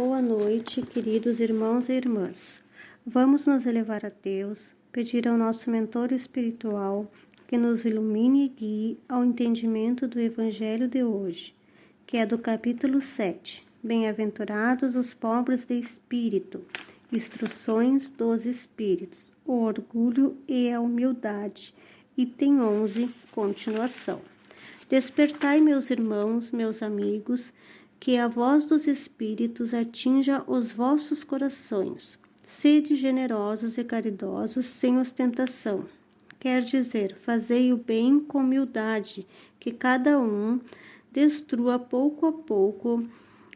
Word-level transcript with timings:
Boa 0.00 0.22
noite, 0.22 0.80
queridos 0.80 1.40
irmãos 1.40 1.88
e 1.88 1.92
irmãs. 1.92 2.62
Vamos 3.04 3.48
nos 3.48 3.66
elevar 3.66 4.06
a 4.06 4.12
Deus, 4.22 4.72
pedir 4.92 5.26
ao 5.26 5.36
nosso 5.36 5.68
mentor 5.68 6.12
espiritual 6.12 7.10
que 7.48 7.58
nos 7.58 7.84
ilumine 7.84 8.44
e 8.44 8.48
guie 8.48 8.98
ao 9.08 9.24
entendimento 9.24 10.06
do 10.06 10.20
Evangelho 10.20 10.86
de 10.86 11.02
hoje, 11.02 11.52
que 12.06 12.16
é 12.16 12.24
do 12.24 12.38
capítulo 12.38 13.00
7. 13.00 13.66
Bem-aventurados 13.82 14.94
os 14.94 15.12
pobres 15.12 15.66
de 15.66 15.74
espírito, 15.74 16.64
instruções 17.12 18.08
dos 18.12 18.46
espíritos, 18.46 19.32
o 19.44 19.62
orgulho 19.62 20.36
e 20.46 20.70
a 20.70 20.80
humildade. 20.80 21.74
Item 22.16 22.60
11, 22.60 23.12
continuação. 23.32 24.20
Despertai, 24.88 25.60
meus 25.60 25.90
irmãos, 25.90 26.52
meus 26.52 26.84
amigos, 26.84 27.52
que 28.00 28.16
a 28.16 28.28
voz 28.28 28.64
dos 28.64 28.86
Espíritos 28.86 29.74
atinja 29.74 30.44
os 30.46 30.72
vossos 30.72 31.24
corações. 31.24 32.18
Sede 32.46 32.94
generosos 32.94 33.76
e 33.76 33.84
caridosos 33.84 34.66
sem 34.66 34.98
ostentação. 34.98 35.84
Quer 36.38 36.62
dizer, 36.62 37.16
fazei 37.16 37.72
o 37.72 37.76
bem 37.76 38.20
com 38.20 38.38
humildade, 38.38 39.26
que 39.58 39.72
cada 39.72 40.20
um 40.20 40.60
destrua 41.10 41.78
pouco 41.78 42.26
a 42.26 42.32
pouco 42.32 43.04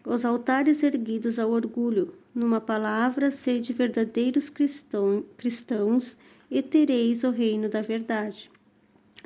os 0.05 0.25
altares 0.25 0.83
erguidos 0.83 1.39
ao 1.39 1.53
orgulho. 1.53 2.13
Numa 2.35 2.61
palavra, 2.61 3.31
sede 3.31 3.73
verdadeiros 3.73 4.51
cristão, 4.51 5.25
cristãos 5.37 6.17
e 6.51 6.61
tereis 6.61 7.23
o 7.23 7.31
reino 7.31 7.69
da 7.69 7.81
verdade. 7.81 8.51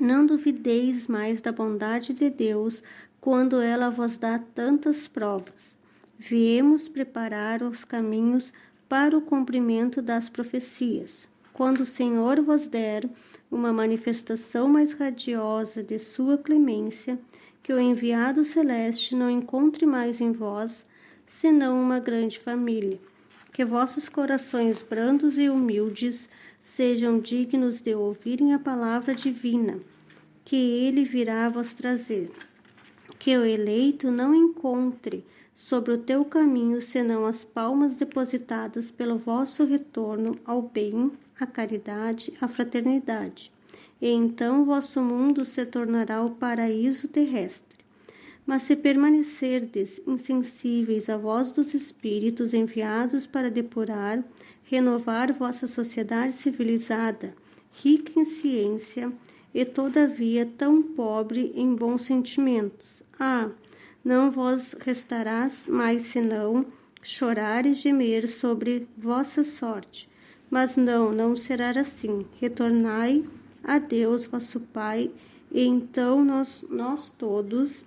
Não 0.01 0.27
duvideis 0.27 1.07
mais 1.07 1.41
da 1.41 1.51
bondade 1.51 2.13
de 2.13 2.29
Deus, 2.29 2.83
quando 3.19 3.61
ela 3.61 3.89
vos 3.89 4.19
dá 4.19 4.39
tantas 4.39 5.09
provas. 5.09 5.75
Viemos 6.19 6.87
preparar 6.87 7.63
os 7.63 7.83
caminhos 7.83 8.53
para 8.89 9.17
o 9.17 9.23
cumprimento 9.23 10.03
das 10.03 10.29
profecias. 10.29 11.27
Quando 11.53 11.81
o 11.81 11.87
Senhor 11.87 12.43
vos 12.43 12.67
der 12.67 13.09
uma 13.51 13.73
manifestação 13.73 14.69
mais 14.69 14.93
radiosa 14.93 15.83
de 15.83 15.99
sua 15.99 16.37
clemência, 16.37 17.19
que 17.63 17.73
o 17.73 17.81
enviado 17.81 18.45
celeste 18.45 19.15
não 19.17 19.31
encontre 19.31 19.87
mais 19.87 20.21
em 20.21 20.31
vós, 20.31 20.85
senão 21.27 21.83
uma 21.83 21.99
grande 21.99 22.39
família. 22.39 23.01
Que 23.57 23.65
vossos 23.65 24.07
corações 24.07 24.83
brandos 24.83 25.39
e 25.39 25.49
humildes 25.49 26.29
sejam 26.61 27.19
dignos 27.19 27.81
de 27.81 27.95
ouvirem 27.95 28.53
a 28.53 28.59
palavra 28.59 29.15
divina, 29.15 29.81
que 30.45 30.55
ele 30.55 31.05
virá 31.05 31.49
vos 31.49 31.73
trazer 31.73 32.31
que 33.19 33.35
o 33.35 33.47
eleito 33.47 34.11
não 34.11 34.35
encontre 34.35 35.25
sobre 35.55 35.95
o 35.95 35.97
teu 35.97 36.23
caminho 36.23 36.83
senão 36.83 37.25
as 37.25 37.45
palmas 37.45 37.97
depositadas 37.97 38.91
pelo 38.91 39.17
vosso 39.17 39.65
retorno 39.65 40.39
ao 40.45 40.61
bem, 40.61 41.11
à 41.41 41.47
caridade, 41.47 42.35
à 42.39 42.47
fraternidade. 42.47 43.51
E 44.03 44.11
então 44.11 44.67
vosso 44.67 45.01
mundo 45.01 45.47
se 45.47 45.65
tornará 45.65 46.23
o 46.23 46.33
paraíso 46.33 47.09
terrestre. 47.09 47.66
Mas 48.47 48.63
se 48.63 48.77
permanecerdes 48.77 50.01
insensíveis 50.07 51.09
à 51.09 51.17
voz 51.17 51.51
dos 51.51 51.75
espíritos 51.75 52.55
enviados 52.55 53.27
para 53.27 53.51
depurar, 53.51 54.23
renovar 54.63 55.33
vossa 55.33 55.67
sociedade 55.67 56.33
civilizada, 56.33 57.35
rica 57.73 58.19
em 58.21 58.25
ciência, 58.25 59.13
e 59.53 59.65
todavia 59.65 60.45
tão 60.45 60.83
pobre 60.83 61.51
em 61.57 61.75
bons 61.75 62.03
sentimentos, 62.03 63.03
ah, 63.19 63.51
não 64.05 64.31
vos 64.31 64.75
restarás 64.75 65.67
mais 65.67 66.03
senão 66.03 66.67
chorar 67.03 67.65
e 67.65 67.73
gemer 67.73 68.29
sobre 68.29 68.87
vossa 68.97 69.43
sorte. 69.43 70.09
Mas 70.51 70.77
não, 70.77 71.11
não 71.11 71.35
será 71.35 71.71
assim. 71.71 72.27
Retornai 72.39 73.25
a 73.65 73.79
Deus, 73.79 74.27
vosso 74.27 74.61
Pai, 74.61 75.11
e 75.51 75.63
então 75.63 76.25
nós, 76.25 76.65
nós 76.69 77.11
todos 77.11 77.85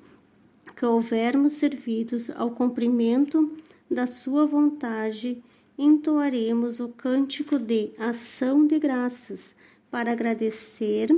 que 0.79 0.85
houvermos 0.85 1.53
servidos 1.53 2.29
ao 2.29 2.51
cumprimento 2.51 3.53
da 3.91 4.07
sua 4.07 4.45
vontade, 4.45 5.43
entoaremos 5.77 6.79
o 6.79 6.87
cântico 6.87 7.59
de 7.59 7.91
ação 7.97 8.65
de 8.65 8.79
graças 8.79 9.53
para 9.91 10.13
agradecer 10.13 11.09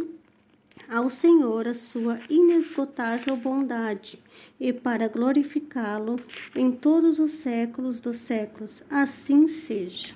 ao 0.90 1.12
Senhor 1.12 1.68
a 1.68 1.76
sua 1.76 2.20
inesgotável 2.28 3.38
bondade 3.38 4.18
e 4.60 4.74
para 4.74 5.08
glorificá-lo 5.08 6.16
em 6.56 6.72
todos 6.72 7.20
os 7.20 7.30
séculos 7.30 8.00
dos 8.00 8.18
séculos. 8.18 8.84
Assim 8.90 9.46
seja. 9.46 10.16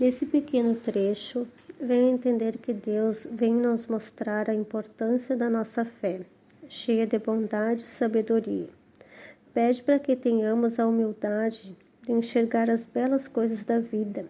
Nesse 0.00 0.24
pequeno 0.24 0.74
trecho, 0.76 1.46
venho 1.78 2.08
entender 2.08 2.56
que 2.56 2.72
Deus 2.72 3.26
vem 3.30 3.52
nos 3.52 3.86
mostrar 3.86 4.48
a 4.48 4.54
importância 4.54 5.36
da 5.36 5.50
nossa 5.50 5.84
fé, 5.84 6.24
cheia 6.68 7.06
de 7.06 7.18
bondade 7.18 7.82
e 7.82 7.86
sabedoria. 7.86 8.68
Pede 9.52 9.82
para 9.82 9.98
que 9.98 10.14
tenhamos 10.14 10.78
a 10.78 10.86
humildade 10.86 11.76
de 12.02 12.12
enxergar 12.12 12.70
as 12.70 12.86
belas 12.86 13.26
coisas 13.26 13.64
da 13.64 13.78
vida 13.78 14.26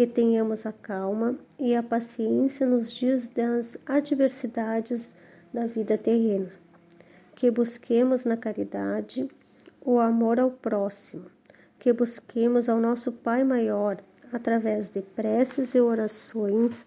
que 0.00 0.06
tenhamos 0.06 0.64
a 0.64 0.72
calma 0.72 1.36
e 1.58 1.74
a 1.74 1.82
paciência 1.82 2.66
nos 2.66 2.92
dias 2.92 3.28
das 3.28 3.76
adversidades 3.84 5.14
da 5.52 5.66
vida 5.66 5.98
terrena, 5.98 6.50
que 7.34 7.50
busquemos 7.50 8.24
na 8.24 8.36
caridade 8.36 9.28
o 9.80 9.98
amor 9.98 10.40
ao 10.40 10.50
próximo, 10.50 11.26
que 11.78 11.92
busquemos 11.92 12.68
ao 12.68 12.80
nosso 12.80 13.12
Pai 13.12 13.44
maior 13.44 14.02
através 14.32 14.90
de 14.90 15.02
preces 15.02 15.74
e 15.74 15.80
orações 15.80 16.86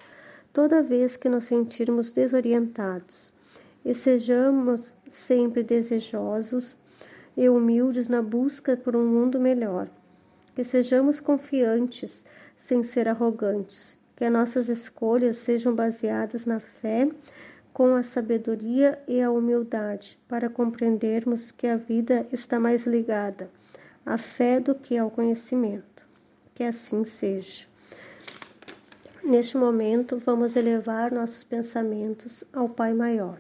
toda 0.52 0.82
vez 0.82 1.18
que 1.18 1.30
nos 1.30 1.46
sentirmos 1.46 2.12
desorientados, 2.12 3.34
e 3.86 3.94
sejamos 3.94 4.96
sempre 5.10 5.64
desejosos 5.64 6.78
e 7.36 7.50
humildes 7.50 8.08
na 8.08 8.22
busca 8.22 8.78
por 8.78 8.96
um 8.96 9.06
mundo 9.06 9.40
melhor, 9.40 9.88
que 10.56 10.64
sejamos 10.64 11.20
confiantes 11.20 12.26
sem 12.56 12.84
ser 12.84 13.08
arrogantes. 13.08 13.98
Que 14.16 14.26
as 14.26 14.32
nossas 14.32 14.70
escolhas 14.70 15.38
sejam 15.38 15.74
baseadas 15.74 16.46
na 16.46 16.60
fé, 16.60 17.10
com 17.74 17.96
a 17.96 18.04
sabedoria 18.04 19.02
e 19.08 19.20
a 19.20 19.32
humildade, 19.32 20.20
para 20.28 20.50
compreendermos 20.50 21.52
que 21.52 21.66
a 21.66 21.76
vida 21.76 22.28
está 22.32 22.60
mais 22.60 22.86
ligada 22.86 23.50
à 24.06 24.18
fé 24.18 24.60
do 24.60 24.76
que 24.76 24.98
ao 24.98 25.10
conhecimento. 25.10 26.06
Que 26.54 26.64
assim 26.64 27.04
seja. 27.04 27.68
Neste 29.24 29.58
momento, 29.58 30.20
vamos 30.20 30.56
elevar 30.56 31.12
nossos 31.12 31.44
pensamentos 31.44 32.44
ao 32.54 32.70
Pai 32.70 32.94
Maior. 32.94 33.40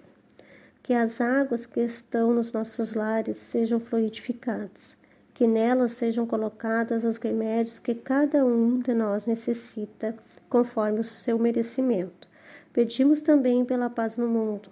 Que 0.84 0.94
as 0.94 1.20
águas 1.20 1.66
que 1.66 1.80
estão 1.80 2.32
nos 2.32 2.54
nossos 2.54 2.94
lares 2.94 3.38
sejam 3.38 3.80
fluidificadas 3.80 4.98
que 5.34 5.48
nelas 5.48 5.94
sejam 5.94 6.28
colocados 6.28 7.04
os 7.04 7.18
remédios 7.18 7.80
que 7.80 7.96
cada 7.96 8.46
um 8.46 8.80
de 8.80 8.94
nós 8.94 9.26
necessita, 9.26 10.16
conforme 10.48 11.00
o 11.00 11.04
seu 11.04 11.40
merecimento. 11.40 12.28
Pedimos 12.72 13.22
também 13.22 13.66
pela 13.66 13.90
paz 13.90 14.18
no 14.18 14.28
mundo, 14.28 14.70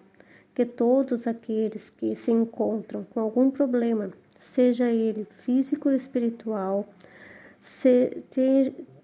que 0.54 0.66
todos 0.66 1.26
aqueles 1.26 1.90
que 1.90 2.16
se 2.16 2.32
encontram 2.32 3.04
com 3.04 3.20
algum 3.20 3.50
problema, 3.50 4.12
seja 4.36 4.90
ele 4.92 5.26
físico 5.26 5.90
ou 5.90 5.96
espiritual, 5.96 6.88
se, 7.60 8.24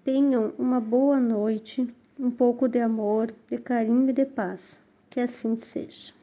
tenham 0.04 0.52
uma 0.58 0.80
boa 0.80 1.18
noite, 1.18 1.92
um 2.18 2.30
pouco 2.30 2.68
de 2.68 2.80
amor, 2.80 3.32
de 3.48 3.58
carinho 3.58 4.10
e 4.10 4.12
de 4.12 4.24
paz. 4.24 4.78
Que 5.10 5.20
assim 5.20 5.56
seja. 5.56 6.17